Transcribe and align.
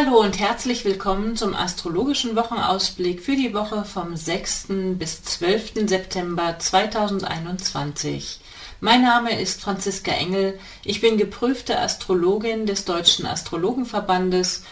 Hallo 0.00 0.20
und 0.20 0.38
herzlich 0.38 0.84
willkommen 0.84 1.34
zum 1.34 1.56
astrologischen 1.56 2.36
Wochenausblick 2.36 3.20
für 3.20 3.34
die 3.34 3.52
Woche 3.52 3.84
vom 3.84 4.14
6. 4.14 4.66
bis 4.96 5.24
12. 5.24 5.88
September 5.88 6.56
2021. 6.56 8.38
Mein 8.80 9.02
Name 9.02 9.40
ist 9.40 9.60
Franziska 9.60 10.12
Engel, 10.12 10.56
ich 10.84 11.00
bin 11.00 11.18
geprüfte 11.18 11.80
Astrologin 11.80 12.64
des 12.64 12.84
Deutschen 12.84 13.26
Astrologenverbandes 13.26 14.62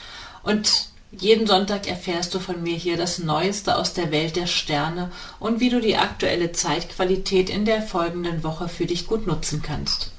und 0.44 0.90
jeden 1.10 1.48
Sonntag 1.48 1.88
erfährst 1.88 2.32
du 2.32 2.38
von 2.38 2.62
mir 2.62 2.76
hier 2.76 2.96
das 2.96 3.18
Neueste 3.18 3.78
aus 3.78 3.94
der 3.94 4.12
Welt 4.12 4.36
der 4.36 4.46
Sterne 4.46 5.10
und 5.40 5.58
wie 5.58 5.70
du 5.70 5.80
die 5.80 5.96
aktuelle 5.96 6.52
Zeitqualität 6.52 7.50
in 7.50 7.64
der 7.64 7.82
folgenden 7.82 8.44
Woche 8.44 8.68
für 8.68 8.86
dich 8.86 9.08
gut 9.08 9.26
nutzen 9.26 9.60
kannst. 9.60 10.12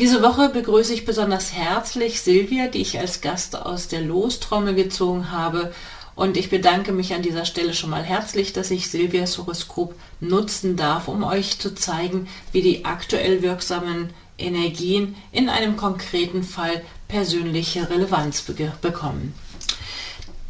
Diese 0.00 0.24
Woche 0.24 0.48
begrüße 0.48 0.92
ich 0.92 1.04
besonders 1.04 1.52
herzlich 1.52 2.20
Silvia, 2.20 2.66
die 2.66 2.80
ich 2.80 2.98
als 2.98 3.20
Gast 3.20 3.56
aus 3.56 3.86
der 3.86 4.00
Lostrommel 4.00 4.74
gezogen 4.74 5.30
habe. 5.30 5.72
Und 6.16 6.36
ich 6.36 6.50
bedanke 6.50 6.90
mich 6.90 7.14
an 7.14 7.22
dieser 7.22 7.44
Stelle 7.44 7.74
schon 7.74 7.90
mal 7.90 8.02
herzlich, 8.02 8.52
dass 8.52 8.72
ich 8.72 8.90
Silvias 8.90 9.38
Horoskop 9.38 9.94
nutzen 10.18 10.76
darf, 10.76 11.06
um 11.06 11.22
euch 11.22 11.60
zu 11.60 11.76
zeigen, 11.76 12.26
wie 12.50 12.62
die 12.62 12.84
aktuell 12.84 13.42
wirksamen 13.42 14.10
Energien 14.36 15.14
in 15.30 15.48
einem 15.48 15.76
konkreten 15.76 16.42
Fall 16.42 16.82
persönliche 17.06 17.88
Relevanz 17.88 18.42
be 18.42 18.72
bekommen. 18.82 19.32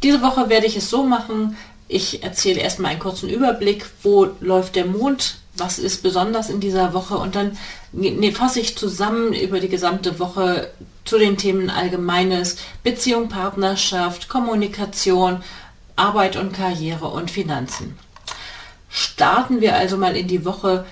Diese 0.01 0.23
Woche 0.23 0.49
werde 0.49 0.65
ich 0.65 0.75
es 0.75 0.89
so 0.89 1.03
machen, 1.03 1.55
ich 1.87 2.23
erzähle 2.23 2.61
erstmal 2.61 2.91
einen 2.91 2.99
kurzen 2.99 3.29
Überblick, 3.29 3.85
wo 4.01 4.27
läuft 4.39 4.75
der 4.75 4.85
Mond 4.85 5.37
was 5.57 5.79
ist 5.79 6.03
besonders 6.03 6.49
in 6.49 6.59
dieser 6.59 6.93
Woche 6.93 7.17
und 7.17 7.35
dann 7.35 7.57
nee, 7.91 8.31
fasse 8.31 8.59
ich 8.59 8.77
zusammen 8.77 9.33
über 9.33 9.59
die 9.59 9.69
gesamte 9.69 10.19
Woche 10.19 10.71
zu 11.05 11.17
den 11.17 11.37
Themen 11.37 11.69
Allgemeines, 11.69 12.57
Beziehung, 12.83 13.29
Partnerschaft, 13.29 14.27
Kommunikation, 14.27 15.43
Arbeit 15.95 16.35
und 16.35 16.53
Karriere 16.53 17.07
und 17.07 17.31
Finanzen. 17.31 17.97
Starten 18.89 19.61
wir 19.61 19.75
also 19.75 19.97
mal 19.97 20.15
in 20.15 20.27
die 20.27 20.45
Woche 20.45 20.85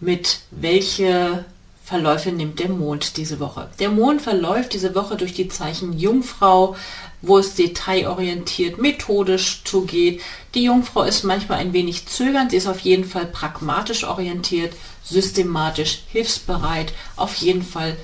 mit 0.00 0.40
welche 0.50 1.44
Verläufe 1.84 2.30
nimmt 2.30 2.60
der 2.60 2.68
Mond 2.68 3.16
diese 3.16 3.40
Woche. 3.40 3.68
Der 3.80 3.88
Mond 3.88 4.22
verläuft 4.22 4.72
diese 4.72 4.94
Woche 4.94 5.16
durch 5.16 5.34
die 5.34 5.48
Zeichen 5.48 5.98
Jungfrau, 5.98 6.76
wo 7.22 7.38
es 7.38 7.54
detailorientiert, 7.54 8.78
methodisch 8.78 9.62
zugeht. 9.64 10.22
Die 10.54 10.64
Jungfrau 10.64 11.02
ist 11.02 11.24
manchmal 11.24 11.58
ein 11.58 11.72
wenig 11.72 12.06
zögernd, 12.06 12.50
sie 12.50 12.56
ist 12.56 12.66
auf 12.66 12.80
jeden 12.80 13.04
Fall 13.04 13.26
pragmatisch 13.26 14.04
orientiert, 14.04 14.74
systematisch, 15.04 16.02
hilfsbereit, 16.08 16.92
auf 17.16 17.34
jeden 17.36 17.62
Fall 17.62 17.96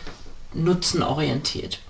nutzenorientiert. 0.53 1.81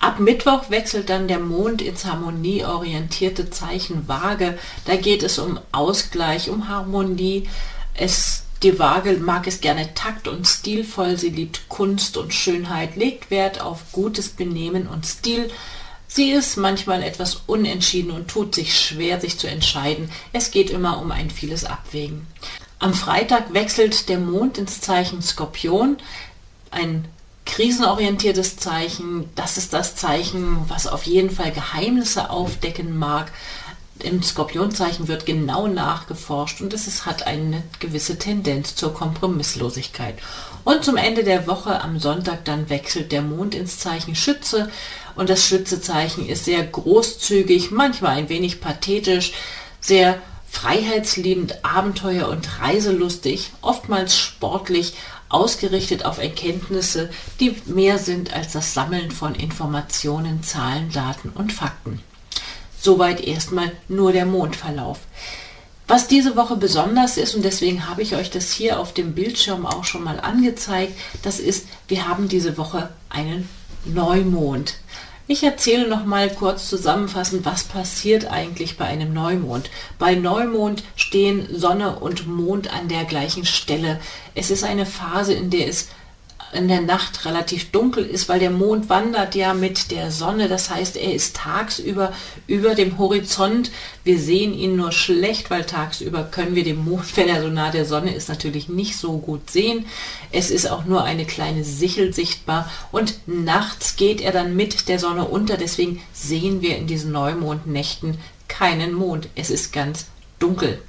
Ab 0.00 0.20
Mittwoch 0.20 0.70
wechselt 0.70 1.08
dann 1.08 1.28
der 1.28 1.40
Mond 1.40 1.82
ins 1.82 2.04
harmonieorientierte 2.04 3.50
Zeichen 3.50 4.06
Waage. 4.08 4.58
Da 4.84 4.96
geht 4.96 5.22
es 5.22 5.38
um 5.38 5.58
Ausgleich, 5.72 6.50
um 6.50 6.68
Harmonie. 6.68 7.48
Es, 7.94 8.44
die 8.62 8.78
Waage 8.78 9.12
mag 9.14 9.46
es 9.46 9.60
gerne 9.60 9.94
takt 9.94 10.28
und 10.28 10.46
stilvoll. 10.46 11.16
Sie 11.16 11.30
liebt 11.30 11.68
Kunst 11.68 12.16
und 12.16 12.34
Schönheit, 12.34 12.96
legt 12.96 13.30
Wert 13.30 13.60
auf 13.60 13.92
gutes 13.92 14.28
Benehmen 14.28 14.86
und 14.86 15.06
Stil. 15.06 15.50
Sie 16.16 16.30
ist 16.30 16.56
manchmal 16.56 17.02
etwas 17.02 17.42
unentschieden 17.46 18.10
und 18.10 18.28
tut 18.28 18.54
sich 18.54 18.80
schwer, 18.80 19.20
sich 19.20 19.38
zu 19.38 19.48
entscheiden. 19.48 20.10
Es 20.32 20.50
geht 20.50 20.70
immer 20.70 20.98
um 20.98 21.10
ein 21.12 21.30
vieles 21.30 21.66
Abwägen. 21.66 22.26
Am 22.78 22.94
Freitag 22.94 23.52
wechselt 23.52 24.08
der 24.08 24.18
Mond 24.18 24.56
ins 24.56 24.80
Zeichen 24.80 25.20
Skorpion, 25.20 25.98
ein 26.70 27.06
krisenorientiertes 27.44 28.56
Zeichen. 28.56 29.28
Das 29.34 29.58
ist 29.58 29.74
das 29.74 29.94
Zeichen, 29.94 30.64
was 30.68 30.86
auf 30.86 31.02
jeden 31.02 31.28
Fall 31.28 31.52
Geheimnisse 31.52 32.30
aufdecken 32.30 32.96
mag. 32.96 33.30
Im 33.98 34.22
Skorpionzeichen 34.22 35.08
wird 35.08 35.26
genau 35.26 35.68
nachgeforscht 35.68 36.62
und 36.62 36.72
es 36.72 37.04
hat 37.04 37.26
eine 37.26 37.62
gewisse 37.78 38.18
Tendenz 38.18 38.74
zur 38.74 38.94
Kompromisslosigkeit. 38.94 40.14
Und 40.64 40.82
zum 40.82 40.96
Ende 40.96 41.24
der 41.24 41.46
Woche 41.46 41.82
am 41.82 41.98
Sonntag 41.98 42.44
dann 42.46 42.70
wechselt 42.70 43.12
der 43.12 43.22
Mond 43.22 43.54
ins 43.54 43.78
Zeichen 43.78 44.14
Schütze 44.14 44.70
und 45.16 45.30
das 45.30 45.44
Schützezeichen 45.44 46.28
ist 46.28 46.44
sehr 46.44 46.62
großzügig, 46.64 47.70
manchmal 47.70 48.16
ein 48.16 48.28
wenig 48.28 48.60
pathetisch, 48.60 49.32
sehr 49.80 50.20
freiheitsliebend, 50.48 51.64
abenteuer- 51.64 52.28
und 52.28 52.60
reiselustig, 52.60 53.50
oftmals 53.60 54.16
sportlich, 54.16 54.94
ausgerichtet 55.28 56.04
auf 56.04 56.18
Erkenntnisse, 56.18 57.10
die 57.40 57.56
mehr 57.66 57.98
sind 57.98 58.32
als 58.32 58.52
das 58.52 58.74
Sammeln 58.74 59.10
von 59.10 59.34
Informationen, 59.34 60.42
Zahlen, 60.42 60.90
Daten 60.92 61.30
und 61.30 61.52
Fakten. 61.52 62.00
Soweit 62.80 63.20
erstmal 63.20 63.72
nur 63.88 64.12
der 64.12 64.26
Mondverlauf. 64.26 65.00
Was 65.88 66.08
diese 66.08 66.36
Woche 66.36 66.56
besonders 66.56 67.16
ist, 67.16 67.34
und 67.34 67.44
deswegen 67.44 67.88
habe 67.88 68.02
ich 68.02 68.16
euch 68.16 68.30
das 68.30 68.50
hier 68.50 68.80
auf 68.80 68.92
dem 68.92 69.14
Bildschirm 69.14 69.66
auch 69.66 69.84
schon 69.84 70.02
mal 70.02 70.18
angezeigt, 70.18 70.98
das 71.22 71.38
ist, 71.38 71.66
wir 71.86 72.08
haben 72.08 72.28
diese 72.28 72.56
Woche 72.56 72.90
einen 73.08 73.48
Neumond. 73.86 74.74
Ich 75.28 75.42
erzähle 75.42 75.88
noch 75.88 76.04
mal 76.04 76.30
kurz 76.30 76.68
zusammenfassend, 76.68 77.44
was 77.44 77.64
passiert 77.64 78.30
eigentlich 78.30 78.76
bei 78.76 78.84
einem 78.84 79.12
Neumond. 79.12 79.70
Bei 79.98 80.14
Neumond 80.14 80.84
stehen 80.94 81.48
Sonne 81.52 81.98
und 81.98 82.28
Mond 82.28 82.72
an 82.72 82.88
der 82.88 83.04
gleichen 83.04 83.44
Stelle. 83.44 84.00
Es 84.36 84.52
ist 84.52 84.62
eine 84.62 84.86
Phase, 84.86 85.34
in 85.34 85.50
der 85.50 85.68
es 85.68 85.88
in 86.56 86.68
der 86.68 86.80
Nacht 86.80 87.24
relativ 87.24 87.70
dunkel 87.70 88.04
ist, 88.04 88.28
weil 88.28 88.40
der 88.40 88.50
Mond 88.50 88.88
wandert 88.88 89.34
ja 89.34 89.54
mit 89.54 89.90
der 89.90 90.10
Sonne. 90.10 90.48
Das 90.48 90.70
heißt, 90.70 90.96
er 90.96 91.14
ist 91.14 91.36
tagsüber 91.36 92.12
über 92.46 92.74
dem 92.74 92.98
Horizont. 92.98 93.70
Wir 94.02 94.18
sehen 94.18 94.54
ihn 94.54 94.76
nur 94.76 94.92
schlecht, 94.92 95.50
weil 95.50 95.64
tagsüber 95.64 96.24
können 96.24 96.54
wir 96.54 96.64
den 96.64 96.84
Mond, 96.84 97.16
wenn 97.16 97.28
er 97.28 97.42
so 97.42 97.48
nah 97.48 97.70
der 97.70 97.84
Sonne 97.84 98.14
ist, 98.14 98.28
natürlich 98.28 98.68
nicht 98.68 98.96
so 98.96 99.18
gut 99.18 99.50
sehen. 99.50 99.86
Es 100.32 100.50
ist 100.50 100.70
auch 100.70 100.84
nur 100.84 101.04
eine 101.04 101.26
kleine 101.26 101.62
Sichel 101.62 102.12
sichtbar 102.12 102.70
und 102.90 103.20
nachts 103.26 103.96
geht 103.96 104.20
er 104.20 104.32
dann 104.32 104.56
mit 104.56 104.88
der 104.88 104.98
Sonne 104.98 105.24
unter. 105.26 105.56
Deswegen 105.56 106.00
sehen 106.12 106.62
wir 106.62 106.76
in 106.76 106.86
diesen 106.86 107.12
Neumondnächten 107.12 108.18
keinen 108.48 108.94
Mond. 108.94 109.28
Es 109.34 109.50
ist 109.50 109.72
ganz 109.72 110.06
dunkel. 110.38 110.80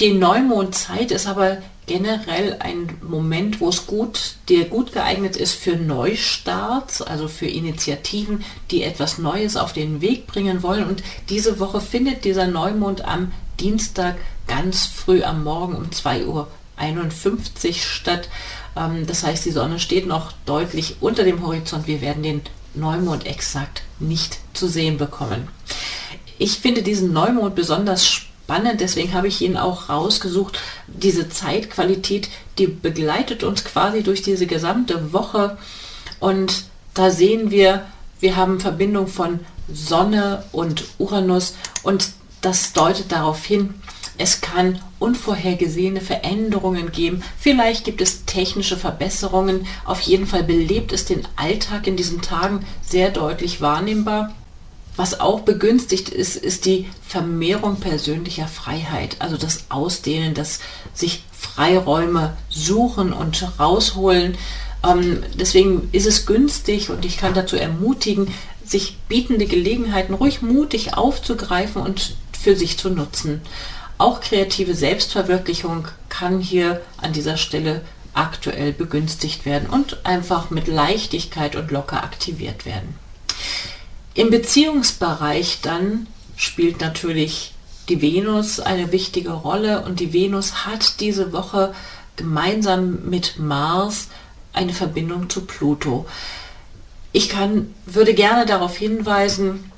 Die 0.00 0.12
Neumondzeit 0.12 1.10
ist 1.10 1.26
aber 1.26 1.58
generell 1.86 2.56
ein 2.58 2.98
Moment, 3.00 3.60
wo 3.60 3.68
es 3.68 3.86
gut, 3.86 4.34
der 4.48 4.64
gut 4.64 4.92
geeignet 4.92 5.36
ist 5.36 5.54
für 5.54 5.76
Neustarts, 5.76 7.00
also 7.00 7.28
für 7.28 7.46
Initiativen, 7.46 8.44
die 8.70 8.82
etwas 8.82 9.18
Neues 9.18 9.56
auf 9.56 9.72
den 9.72 10.00
Weg 10.00 10.26
bringen 10.26 10.62
wollen. 10.62 10.86
Und 10.86 11.02
diese 11.28 11.60
Woche 11.60 11.80
findet 11.80 12.24
dieser 12.24 12.48
Neumond 12.48 13.04
am 13.04 13.32
Dienstag 13.60 14.16
ganz 14.48 14.86
früh 14.86 15.22
am 15.22 15.44
Morgen 15.44 15.76
um 15.76 15.90
2.51 15.90 16.26
Uhr 16.26 17.74
statt. 17.74 18.28
Ähm, 18.76 19.06
das 19.06 19.22
heißt, 19.22 19.44
die 19.44 19.52
Sonne 19.52 19.78
steht 19.78 20.06
noch 20.06 20.32
deutlich 20.44 20.96
unter 21.00 21.22
dem 21.22 21.46
Horizont. 21.46 21.86
Wir 21.86 22.00
werden 22.00 22.22
den 22.22 22.42
Neumond 22.74 23.26
exakt 23.26 23.82
nicht 24.00 24.38
zu 24.54 24.68
sehen 24.68 24.98
bekommen. 24.98 25.48
Ich 26.38 26.58
finde 26.58 26.82
diesen 26.82 27.12
Neumond 27.12 27.54
besonders 27.54 28.04
spannend 28.06 28.25
spannend, 28.46 28.80
deswegen 28.80 29.12
habe 29.12 29.26
ich 29.26 29.42
ihn 29.42 29.56
auch 29.56 29.88
rausgesucht. 29.88 30.60
Diese 30.86 31.28
Zeitqualität, 31.28 32.28
die 32.58 32.68
begleitet 32.68 33.42
uns 33.42 33.64
quasi 33.64 34.04
durch 34.04 34.22
diese 34.22 34.46
gesamte 34.46 35.12
Woche 35.12 35.58
und 36.20 36.62
da 36.94 37.10
sehen 37.10 37.50
wir, 37.50 37.86
wir 38.20 38.36
haben 38.36 38.60
Verbindung 38.60 39.08
von 39.08 39.40
Sonne 39.72 40.44
und 40.52 40.84
Uranus 40.98 41.56
und 41.82 42.10
das 42.40 42.72
deutet 42.72 43.10
darauf 43.10 43.44
hin, 43.44 43.74
es 44.16 44.40
kann 44.40 44.80
unvorhergesehene 45.00 46.00
Veränderungen 46.00 46.92
geben. 46.92 47.24
Vielleicht 47.38 47.84
gibt 47.84 48.00
es 48.00 48.26
technische 48.26 48.76
Verbesserungen. 48.76 49.66
Auf 49.84 50.00
jeden 50.02 50.26
Fall 50.26 50.44
belebt 50.44 50.92
es 50.92 51.04
den 51.04 51.26
Alltag 51.34 51.88
in 51.88 51.96
diesen 51.96 52.22
Tagen 52.22 52.64
sehr 52.80 53.10
deutlich 53.10 53.60
wahrnehmbar. 53.60 54.32
Was 54.96 55.20
auch 55.20 55.40
begünstigt 55.40 56.08
ist, 56.08 56.36
ist 56.36 56.64
die 56.64 56.88
Vermehrung 57.06 57.76
persönlicher 57.76 58.48
Freiheit, 58.48 59.16
also 59.18 59.36
das 59.36 59.66
Ausdehnen, 59.68 60.32
das 60.32 60.60
sich 60.94 61.22
Freiräume 61.32 62.36
suchen 62.48 63.12
und 63.12 63.46
rausholen. 63.58 64.38
Ähm, 64.82 65.22
deswegen 65.34 65.88
ist 65.92 66.06
es 66.06 66.24
günstig 66.24 66.90
und 66.90 67.04
ich 67.04 67.18
kann 67.18 67.34
dazu 67.34 67.56
ermutigen, 67.56 68.32
sich 68.64 68.96
bietende 69.08 69.46
Gelegenheiten 69.46 70.14
ruhig 70.14 70.42
mutig 70.42 70.94
aufzugreifen 70.94 71.82
und 71.82 72.16
für 72.32 72.56
sich 72.56 72.78
zu 72.78 72.90
nutzen. 72.90 73.42
Auch 73.98 74.20
kreative 74.20 74.74
Selbstverwirklichung 74.74 75.88
kann 76.08 76.40
hier 76.40 76.80
an 76.96 77.12
dieser 77.12 77.36
Stelle 77.36 77.82
aktuell 78.12 78.72
begünstigt 78.72 79.44
werden 79.44 79.68
und 79.68 80.04
einfach 80.06 80.50
mit 80.50 80.68
Leichtigkeit 80.68 81.54
und 81.54 81.70
locker 81.70 82.02
aktiviert 82.02 82.64
werden. 82.64 82.94
Im 84.16 84.30
Beziehungsbereich 84.30 85.58
dann 85.60 86.06
spielt 86.36 86.80
natürlich 86.80 87.52
die 87.90 88.00
Venus 88.00 88.60
eine 88.60 88.90
wichtige 88.90 89.30
Rolle 89.30 89.82
und 89.82 90.00
die 90.00 90.14
Venus 90.14 90.64
hat 90.64 91.00
diese 91.00 91.34
Woche 91.34 91.74
gemeinsam 92.16 93.10
mit 93.10 93.38
Mars 93.38 94.08
eine 94.54 94.72
Verbindung 94.72 95.28
zu 95.28 95.42
Pluto. 95.42 96.06
Ich 97.12 97.28
kann, 97.28 97.74
würde 97.84 98.14
gerne 98.14 98.46
darauf 98.46 98.78
hinweisen, 98.78 99.70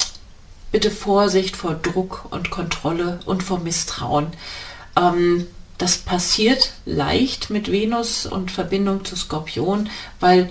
bitte 0.71 0.93
Vorsicht 0.93 1.57
vor 1.57 1.75
Druck 1.75 2.27
und 2.31 2.51
Kontrolle 2.51 3.19
und 3.27 3.43
vor 3.43 3.59
Misstrauen. 3.59 4.29
Ähm, 4.97 5.49
das 5.79 5.99
passiert 5.99 6.75
leicht 6.87 7.51
mit 7.51 7.73
Venus 7.73 8.25
und 8.25 8.53
Verbindung 8.53 9.05
zu 9.05 9.17
Skorpion, 9.17 9.91
weil 10.21 10.49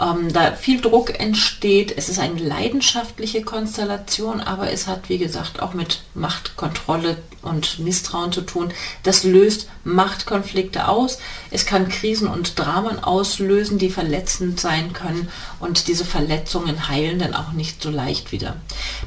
ähm, 0.00 0.32
da 0.32 0.52
viel 0.52 0.80
Druck 0.80 1.18
entsteht. 1.20 1.94
Es 1.96 2.08
ist 2.08 2.18
eine 2.18 2.40
leidenschaftliche 2.40 3.42
Konstellation, 3.42 4.40
aber 4.40 4.70
es 4.70 4.86
hat, 4.86 5.08
wie 5.08 5.18
gesagt, 5.18 5.60
auch 5.60 5.74
mit 5.74 6.02
Machtkontrolle 6.14 7.16
und 7.42 7.78
Misstrauen 7.78 8.32
zu 8.32 8.40
tun. 8.40 8.72
Das 9.02 9.22
löst 9.22 9.68
Machtkonflikte 9.84 10.88
aus. 10.88 11.18
Es 11.50 11.66
kann 11.66 11.88
Krisen 11.88 12.26
und 12.26 12.58
Dramen 12.58 13.02
auslösen, 13.02 13.78
die 13.78 13.90
verletzend 13.90 14.58
sein 14.58 14.92
können 14.92 15.28
und 15.60 15.88
diese 15.88 16.04
Verletzungen 16.04 16.88
heilen 16.88 17.18
dann 17.18 17.34
auch 17.34 17.52
nicht 17.52 17.82
so 17.82 17.90
leicht 17.90 18.32
wieder. 18.32 18.56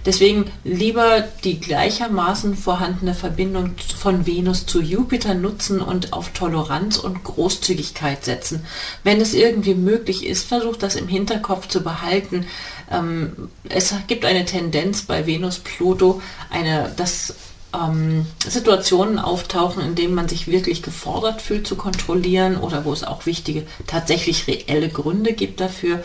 Deswegen 0.06 0.52
lieber 0.64 1.28
die 1.44 1.60
gleichermaßen 1.60 2.56
vorhandene 2.56 3.16
Verbindung 3.16 3.76
von 3.98 4.26
Venus 4.26 4.66
zu 4.66 4.82
Jupiter 4.82 5.34
nutzen 5.34 5.82
und 5.82 6.14
auf 6.14 6.30
Toleranz 6.30 6.98
und 6.98 7.24
Großzügigkeit 7.24 8.24
setzen. 8.24 8.66
Wenn 9.04 9.20
es 9.20 9.34
irgendwie 9.34 9.76
möglich 9.76 10.26
ist, 10.26 10.48
versucht 10.48 10.77
das 10.78 10.96
im 10.96 11.08
Hinterkopf 11.08 11.68
zu 11.68 11.82
behalten. 11.84 12.46
Ähm, 12.92 13.50
es 13.70 13.94
gibt 14.08 14.26
eine 14.26 14.46
Tendenz 14.46 15.04
bei 15.04 15.26
Venus-Pluto, 15.26 16.22
eine, 16.50 16.92
dass 16.96 17.36
ähm, 17.74 18.26
Situationen 18.48 19.20
auftauchen, 19.20 19.84
in 19.84 19.96
denen 19.96 20.14
man 20.14 20.30
sich 20.30 20.48
wirklich 20.48 20.82
gefordert 20.84 21.42
fühlt 21.42 21.68
zu 21.68 21.76
kontrollieren 21.76 22.58
oder 22.58 22.86
wo 22.86 22.94
es 22.94 23.04
auch 23.04 23.26
wichtige, 23.26 23.66
tatsächlich 23.88 24.48
reelle 24.48 24.90
Gründe 24.90 25.34
gibt 25.34 25.60
dafür, 25.60 26.04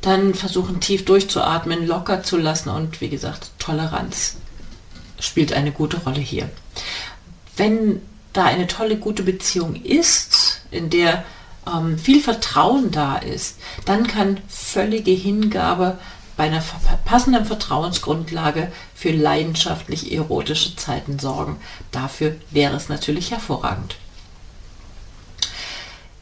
dann 0.00 0.34
versuchen 0.34 0.80
tief 0.80 1.04
durchzuatmen, 1.04 1.86
locker 1.86 2.22
zu 2.22 2.36
lassen 2.36 2.70
und 2.70 3.00
wie 3.00 3.08
gesagt, 3.08 3.50
Toleranz 3.58 4.36
spielt 5.20 5.52
eine 5.52 5.72
gute 5.72 5.98
Rolle 5.98 6.20
hier. 6.20 6.50
Wenn 7.56 8.02
da 8.32 8.44
eine 8.44 8.66
tolle, 8.66 8.96
gute 8.96 9.22
Beziehung 9.22 9.76
ist, 9.76 10.62
in 10.70 10.90
der 10.90 11.24
ähm, 11.72 11.98
viel 11.98 12.20
Vertrauen 12.20 12.90
da 12.90 13.16
ist, 13.16 13.58
dann 13.84 14.06
kann 14.06 14.40
völlige 14.48 15.12
Hingabe 15.12 15.98
bei 16.36 16.44
einer 16.44 16.62
passenden 17.04 17.44
Vertrauensgrundlage 17.44 18.72
für 18.94 19.12
leidenschaftlich 19.12 20.12
erotische 20.12 20.74
Zeiten 20.76 21.18
sorgen. 21.18 21.56
Dafür 21.92 22.34
wäre 22.50 22.76
es 22.76 22.88
natürlich 22.88 23.30
hervorragend. 23.30 23.96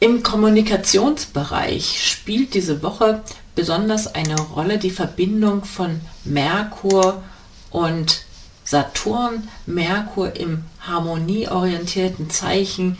Im 0.01 0.23
Kommunikationsbereich 0.23 2.11
spielt 2.11 2.55
diese 2.55 2.83
Woche 2.83 3.23
besonders 3.55 4.15
eine 4.15 4.35
Rolle 4.35 4.79
die 4.79 4.91
Verbindung 4.91 5.65
von 5.65 6.01
Merkur 6.25 7.23
und 7.71 8.25
Saturn. 8.65 9.49
Merkur 9.65 10.35
im 10.37 10.65
harmonieorientierten 10.81 12.31
Zeichen 12.31 12.99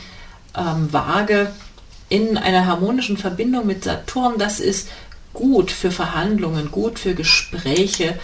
ähm, 0.57 0.93
Waage 0.93 1.53
in 2.13 2.37
einer 2.37 2.67
harmonischen 2.67 3.17
Verbindung 3.17 3.67
mit 3.67 3.85
Saturn. 3.85 4.35
Das 4.37 4.61
ist 4.61 4.89
gut 5.33 5.71
für 5.71 5.91
Verhandlungen, 5.91 6.71
gut 6.71 6.99
für 6.99 7.15
Gespräche, 7.15 8.19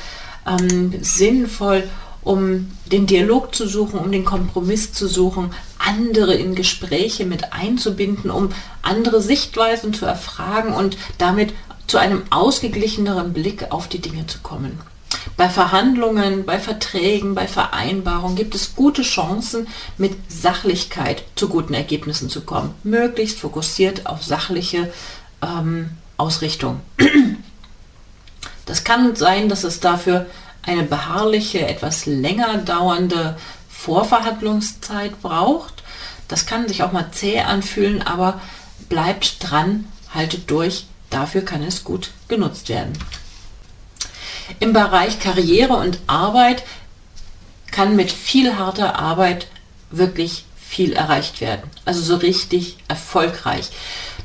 ähm, 0.46 0.92
sinnvoll, 1.00 1.84
um 2.22 2.70
den 2.92 3.06
Dialog 3.06 3.54
zu 3.54 3.66
suchen, 3.66 3.98
um 3.98 4.12
den 4.12 4.26
Kompromiss 4.26 4.92
zu 4.92 5.08
suchen, 5.08 5.54
andere 5.78 6.34
in 6.34 6.54
Gespräche 6.54 7.24
mit 7.24 7.54
einzubinden, 7.54 8.30
um 8.30 8.50
andere 8.82 9.22
Sichtweisen 9.22 9.94
zu 9.94 10.04
erfragen 10.04 10.74
und 10.74 10.98
damit 11.16 11.54
zu 11.86 11.96
einem 11.96 12.24
ausgeglicheneren 12.28 13.32
Blick 13.32 13.72
auf 13.72 13.88
die 13.88 14.00
Dinge 14.00 14.26
zu 14.26 14.40
kommen. 14.40 14.78
Bei 15.36 15.48
Verhandlungen, 15.48 16.44
bei 16.44 16.58
Verträgen, 16.58 17.34
bei 17.34 17.46
Vereinbarungen 17.46 18.36
gibt 18.36 18.54
es 18.54 18.74
gute 18.74 19.02
Chancen, 19.02 19.68
mit 19.96 20.16
Sachlichkeit 20.30 21.22
zu 21.36 21.48
guten 21.48 21.74
Ergebnissen 21.74 22.28
zu 22.28 22.40
kommen. 22.42 22.74
Möglichst 22.82 23.38
fokussiert 23.38 24.06
auf 24.06 24.22
sachliche 24.22 24.92
ähm, 25.42 25.90
Ausrichtung. 26.16 26.80
Das 28.66 28.84
kann 28.84 29.16
sein, 29.16 29.48
dass 29.48 29.64
es 29.64 29.80
dafür 29.80 30.26
eine 30.62 30.82
beharrliche, 30.82 31.66
etwas 31.66 32.04
länger 32.04 32.58
dauernde 32.58 33.38
Vorverhandlungszeit 33.70 35.22
braucht. 35.22 35.82
Das 36.26 36.44
kann 36.44 36.68
sich 36.68 36.82
auch 36.82 36.92
mal 36.92 37.10
zäh 37.12 37.40
anfühlen, 37.40 38.02
aber 38.02 38.40
bleibt 38.88 39.48
dran, 39.48 39.86
haltet 40.12 40.50
durch. 40.50 40.86
Dafür 41.10 41.42
kann 41.42 41.62
es 41.62 41.84
gut 41.84 42.10
genutzt 42.28 42.68
werden. 42.68 42.92
Im 44.60 44.72
Bereich 44.72 45.20
Karriere 45.20 45.74
und 45.74 45.98
Arbeit 46.06 46.64
kann 47.70 47.96
mit 47.96 48.10
viel 48.10 48.56
harter 48.56 48.98
Arbeit 48.98 49.46
wirklich 49.90 50.44
viel 50.68 50.92
erreicht 50.92 51.40
werden. 51.40 51.70
Also 51.84 52.00
so 52.00 52.16
richtig 52.16 52.76
erfolgreich. 52.88 53.70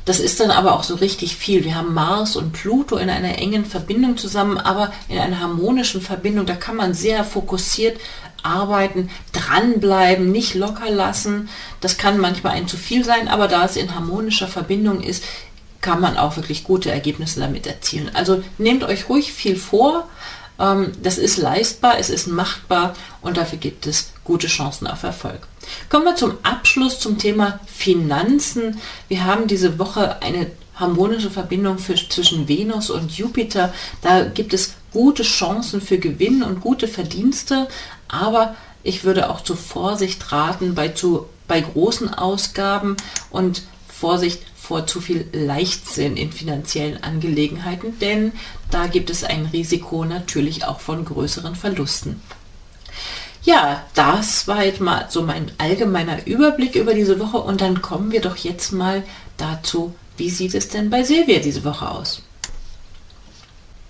Das 0.04 0.20
ist 0.20 0.40
dann 0.40 0.50
aber 0.50 0.74
auch 0.74 0.82
so 0.82 0.96
richtig 0.96 1.36
viel. 1.36 1.64
Wir 1.64 1.76
haben 1.76 1.94
Mars 1.94 2.36
und 2.36 2.52
Pluto 2.52 2.96
in 2.96 3.08
einer 3.08 3.38
engen 3.38 3.64
Verbindung 3.64 4.18
zusammen, 4.18 4.58
aber 4.58 4.92
in 5.08 5.18
einer 5.18 5.40
harmonischen 5.40 6.02
Verbindung. 6.02 6.44
Da 6.44 6.54
kann 6.54 6.76
man 6.76 6.92
sehr 6.92 7.24
fokussiert 7.24 7.98
arbeiten, 8.42 9.08
dranbleiben, 9.32 10.30
nicht 10.30 10.54
locker 10.54 10.90
lassen. 10.90 11.48
Das 11.80 11.96
kann 11.96 12.18
manchmal 12.18 12.52
ein 12.52 12.68
zu 12.68 12.76
viel 12.76 13.04
sein, 13.04 13.28
aber 13.28 13.48
da 13.48 13.64
es 13.64 13.76
in 13.76 13.94
harmonischer 13.94 14.48
Verbindung 14.48 15.00
ist, 15.00 15.24
kann 15.80 16.00
man 16.00 16.18
auch 16.18 16.36
wirklich 16.36 16.64
gute 16.64 16.90
Ergebnisse 16.90 17.40
damit 17.40 17.66
erzielen. 17.66 18.10
Also 18.14 18.42
nehmt 18.58 18.84
euch 18.84 19.08
ruhig 19.08 19.32
viel 19.32 19.56
vor. 19.56 20.08
Ähm, 20.58 20.92
das 21.02 21.18
ist 21.18 21.36
leistbar, 21.36 21.98
es 21.98 22.10
ist 22.10 22.26
machbar 22.26 22.94
und 23.22 23.36
dafür 23.36 23.58
gibt 23.58 23.86
es 23.86 24.12
gute 24.24 24.46
Chancen 24.46 24.86
auf 24.86 25.02
Erfolg. 25.02 25.46
Kommen 25.88 26.04
wir 26.04 26.16
zum 26.16 26.34
Abschluss 26.42 26.98
zum 26.98 27.18
Thema 27.18 27.60
Finanzen. 27.66 28.80
Wir 29.08 29.24
haben 29.24 29.46
diese 29.46 29.78
Woche 29.78 30.22
eine 30.22 30.50
harmonische 30.76 31.30
Verbindung 31.30 31.78
für, 31.78 31.94
zwischen 31.94 32.48
Venus 32.48 32.90
und 32.90 33.16
Jupiter. 33.16 33.72
Da 34.02 34.24
gibt 34.24 34.52
es 34.52 34.74
gute 34.92 35.22
Chancen 35.22 35.80
für 35.80 35.98
Gewinn 35.98 36.42
und 36.42 36.60
gute 36.60 36.88
Verdienste, 36.88 37.68
aber 38.08 38.54
ich 38.82 39.04
würde 39.04 39.30
auch 39.30 39.40
zu 39.40 39.56
Vorsicht 39.56 40.32
raten 40.32 40.74
bei, 40.74 40.88
zu, 40.88 41.26
bei 41.48 41.60
großen 41.60 42.12
Ausgaben 42.12 42.96
und 43.30 43.62
Vorsicht 43.88 44.42
vor 44.64 44.86
zu 44.86 45.00
viel 45.00 45.26
Leichtsinn 45.32 46.16
in 46.16 46.32
finanziellen 46.32 47.02
Angelegenheiten, 47.02 47.98
denn 47.98 48.32
da 48.70 48.86
gibt 48.86 49.10
es 49.10 49.22
ein 49.22 49.46
Risiko 49.52 50.06
natürlich 50.06 50.64
auch 50.64 50.80
von 50.80 51.04
größeren 51.04 51.54
Verlusten. 51.54 52.22
Ja, 53.42 53.84
das 53.94 54.48
war 54.48 54.64
jetzt 54.64 54.80
mal 54.80 55.06
so 55.10 55.22
mein 55.22 55.50
allgemeiner 55.58 56.26
Überblick 56.26 56.76
über 56.76 56.94
diese 56.94 57.20
Woche 57.20 57.38
und 57.38 57.60
dann 57.60 57.82
kommen 57.82 58.10
wir 58.10 58.22
doch 58.22 58.36
jetzt 58.38 58.72
mal 58.72 59.02
dazu, 59.36 59.94
wie 60.16 60.30
sieht 60.30 60.54
es 60.54 60.68
denn 60.68 60.88
bei 60.88 61.02
Silvia 61.02 61.40
diese 61.40 61.62
Woche 61.64 61.90
aus? 61.90 62.22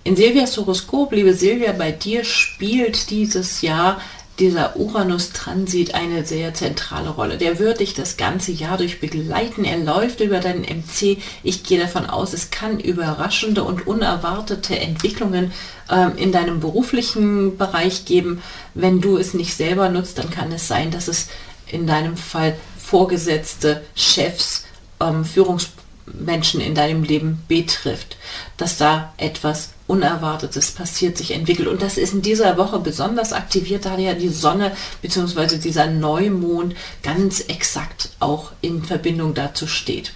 In 0.03 0.17
Silvias 0.17 0.57
Horoskop, 0.57 1.13
liebe 1.13 1.33
Silvia, 1.33 1.71
bei 1.71 1.91
dir 1.91 2.25
spielt 2.25 3.09
dieses 3.09 3.61
Jahr 3.61 4.01
dieser 4.39 4.75
Uranus-Transit 4.77 5.95
eine 5.95 6.25
sehr 6.25 6.53
zentrale 6.53 7.09
Rolle. 7.09 7.37
Der 7.37 7.59
wird 7.59 7.79
dich 7.79 7.93
das 7.93 8.17
ganze 8.17 8.51
Jahr 8.51 8.77
durch 8.77 8.99
begleiten. 8.99 9.63
Er 9.63 9.77
läuft 9.77 10.19
über 10.19 10.39
deinen 10.39 10.63
MC. 10.63 11.17
Ich 11.43 11.63
gehe 11.63 11.79
davon 11.79 12.05
aus, 12.05 12.33
es 12.33 12.51
kann 12.51 12.79
überraschende 12.79 13.63
und 13.63 13.87
unerwartete 13.87 14.77
Entwicklungen 14.77 15.53
ähm, 15.89 16.17
in 16.17 16.31
deinem 16.31 16.59
beruflichen 16.59 17.57
Bereich 17.57 18.05
geben. 18.05 18.41
Wenn 18.73 18.99
du 18.99 19.17
es 19.17 19.33
nicht 19.33 19.55
selber 19.55 19.89
nutzt, 19.89 20.17
dann 20.17 20.29
kann 20.29 20.51
es 20.51 20.67
sein, 20.67 20.91
dass 20.91 21.07
es 21.07 21.27
in 21.67 21.87
deinem 21.87 22.17
Fall 22.17 22.57
Vorgesetzte, 22.77 23.83
Chefs, 23.95 24.65
ähm, 24.99 25.23
Führungsmenschen 25.25 26.61
in 26.61 26.75
deinem 26.75 27.03
Leben 27.03 27.43
betrifft, 27.47 28.17
dass 28.57 28.77
da 28.77 29.13
etwas 29.17 29.74
Unerwartetes 29.87 30.71
passiert, 30.71 31.17
sich 31.17 31.31
entwickelt. 31.31 31.67
Und 31.67 31.81
das 31.81 31.97
ist 31.97 32.13
in 32.13 32.21
dieser 32.21 32.57
Woche 32.57 32.79
besonders 32.79 33.33
aktiviert, 33.33 33.85
da 33.85 33.97
ja 33.97 34.13
die 34.13 34.29
Sonne 34.29 34.71
bzw. 35.01 35.57
dieser 35.57 35.87
Neumond 35.87 36.75
ganz 37.03 37.41
exakt 37.41 38.11
auch 38.19 38.53
in 38.61 38.83
Verbindung 38.83 39.33
dazu 39.33 39.67
steht. 39.67 40.13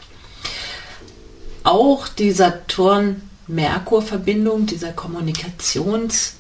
Auch 1.64 2.08
die 2.08 2.32
Saturn-Merkur-Verbindung, 2.32 4.66
dieser 4.66 4.92
Kommunikations- 4.92 6.39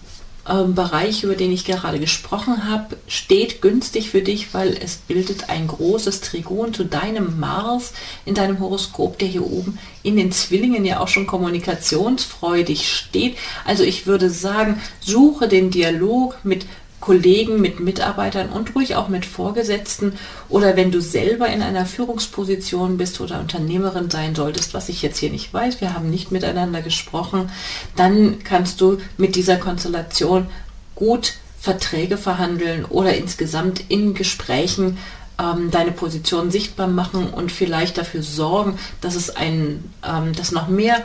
ähm, 0.49 0.75
Bereich, 0.75 1.23
über 1.23 1.35
den 1.35 1.51
ich 1.51 1.65
gerade 1.65 1.99
gesprochen 1.99 2.67
habe, 2.67 2.97
steht 3.07 3.61
günstig 3.61 4.09
für 4.09 4.21
dich, 4.21 4.53
weil 4.53 4.77
es 4.81 4.95
bildet 4.95 5.49
ein 5.49 5.67
großes 5.67 6.21
Trigon 6.21 6.73
zu 6.73 6.83
deinem 6.83 7.39
Mars 7.39 7.93
in 8.25 8.35
deinem 8.35 8.59
Horoskop, 8.59 9.19
der 9.19 9.27
hier 9.27 9.45
oben 9.45 9.77
in 10.01 10.17
den 10.17 10.31
Zwillingen 10.31 10.85
ja 10.85 10.99
auch 10.99 11.07
schon 11.07 11.27
kommunikationsfreudig 11.27 12.91
steht. 12.91 13.37
Also 13.65 13.83
ich 13.83 14.07
würde 14.07 14.29
sagen, 14.29 14.81
suche 15.01 15.47
den 15.47 15.71
Dialog 15.71 16.37
mit 16.43 16.65
Kollegen, 16.99 17.61
mit 17.61 17.79
Mitarbeitern 17.79 18.49
und 18.49 18.75
ruhig 18.75 18.95
auch 18.95 19.07
mit 19.07 19.25
Vorgesetzten 19.25 20.13
oder 20.49 20.75
wenn 20.75 20.91
du 20.91 21.01
selber 21.01 21.47
in 21.47 21.61
einer 21.61 21.85
Führungsposition 21.85 22.97
bist 22.97 23.21
oder 23.21 23.39
Unternehmerin 23.39 24.09
sein 24.09 24.35
solltest, 24.35 24.73
was 24.73 24.89
ich 24.89 25.01
jetzt 25.01 25.17
hier 25.17 25.29
nicht 25.29 25.53
weiß, 25.53 25.81
wir 25.81 25.93
haben 25.93 26.09
nicht 26.09 26.31
miteinander 26.31 26.81
gesprochen, 26.81 27.49
dann 27.95 28.43
kannst 28.43 28.81
du 28.81 28.97
mit 29.17 29.35
dieser 29.35 29.57
Konstellation 29.57 30.47
gut 30.95 31.33
Verträge 31.59 32.17
verhandeln 32.17 32.85
oder 32.85 33.15
insgesamt 33.15 33.83
in 33.89 34.13
Gesprächen 34.13 34.97
ähm, 35.39 35.71
deine 35.71 35.91
Position 35.91 36.51
sichtbar 36.51 36.87
machen 36.87 37.27
und 37.29 37.51
vielleicht 37.51 37.97
dafür 37.97 38.23
sorgen, 38.23 38.77
dass 39.01 39.15
es 39.15 39.35
ein, 39.35 39.91
ähm, 40.07 40.33
dass 40.33 40.51
noch 40.51 40.67
mehr 40.67 41.03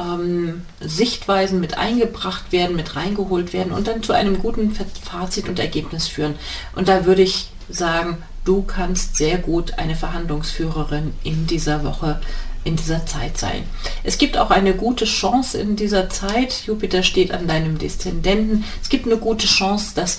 ähm, 0.00 0.62
Sichtweisen 0.80 1.60
mit 1.60 1.76
eingebracht 1.78 2.52
werden, 2.52 2.76
mit 2.76 2.96
reingeholt 2.96 3.52
werden 3.52 3.72
und 3.72 3.86
dann 3.86 4.02
zu 4.02 4.12
einem 4.12 4.38
guten 4.38 4.72
Fazit 4.72 5.48
und 5.48 5.58
Ergebnis 5.58 6.08
führen. 6.08 6.36
Und 6.74 6.88
da 6.88 7.04
würde 7.04 7.22
ich 7.22 7.50
sagen, 7.68 8.18
du 8.44 8.62
kannst 8.62 9.16
sehr 9.16 9.38
gut 9.38 9.78
eine 9.78 9.96
Verhandlungsführerin 9.96 11.12
in 11.22 11.46
dieser 11.46 11.84
Woche 11.84 12.20
in 12.62 12.76
dieser 12.76 13.06
Zeit 13.06 13.38
sein. 13.38 13.64
Es 14.02 14.18
gibt 14.18 14.36
auch 14.36 14.50
eine 14.50 14.74
gute 14.74 15.06
Chance 15.06 15.58
in 15.58 15.76
dieser 15.76 16.10
Zeit. 16.10 16.66
Jupiter 16.66 17.02
steht 17.02 17.32
an 17.32 17.48
deinem 17.48 17.78
Deszendenten. 17.78 18.64
Es 18.82 18.90
gibt 18.90 19.06
eine 19.06 19.16
gute 19.16 19.46
Chance, 19.46 19.92
dass 19.94 20.18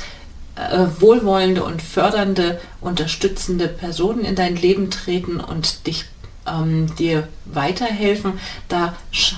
äh, 0.55 0.88
wohlwollende 1.00 1.63
und 1.63 1.81
fördernde, 1.81 2.59
unterstützende 2.81 3.67
Personen 3.67 4.25
in 4.25 4.35
dein 4.35 4.55
Leben 4.55 4.89
treten 4.89 5.39
und 5.39 5.85
dich 5.85 6.05
ähm, 6.48 6.93
dir 6.95 7.27
weiterhelfen. 7.45 8.39
Da 8.67 8.95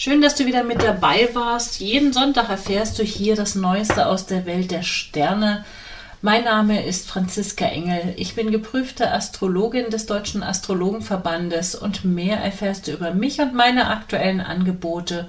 Schön, 0.00 0.22
dass 0.22 0.36
du 0.36 0.46
wieder 0.46 0.62
mit 0.62 0.80
dabei 0.80 1.28
warst. 1.32 1.80
Jeden 1.80 2.12
Sonntag 2.12 2.50
erfährst 2.50 3.00
du 3.00 3.02
hier 3.02 3.34
das 3.34 3.56
Neueste 3.56 4.06
aus 4.06 4.26
der 4.26 4.46
Welt 4.46 4.70
der 4.70 4.84
Sterne. 4.84 5.64
Mein 6.22 6.44
Name 6.44 6.86
ist 6.86 7.08
Franziska 7.08 7.64
Engel. 7.64 8.14
Ich 8.16 8.36
bin 8.36 8.52
geprüfte 8.52 9.10
Astrologin 9.10 9.90
des 9.90 10.06
Deutschen 10.06 10.44
Astrologenverbandes 10.44 11.74
und 11.74 12.04
mehr 12.04 12.36
erfährst 12.36 12.86
du 12.86 12.92
über 12.92 13.12
mich 13.12 13.40
und 13.40 13.54
meine 13.54 13.90
aktuellen 13.90 14.40
Angebote 14.40 15.28